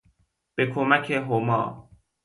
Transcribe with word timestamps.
به 0.55 0.65
کمک 0.73 1.11
هما 1.11 1.89